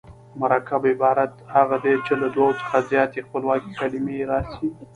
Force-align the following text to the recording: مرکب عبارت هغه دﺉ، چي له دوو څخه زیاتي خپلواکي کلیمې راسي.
مرکب 0.41 0.83
عبارت 0.93 1.33
هغه 1.53 1.75
دﺉ، 1.83 1.97
چي 2.05 2.13
له 2.21 2.27
دوو 2.35 2.57
څخه 2.61 2.77
زیاتي 2.89 3.19
خپلواکي 3.27 3.71
کلیمې 3.79 4.19
راسي. 4.29 4.67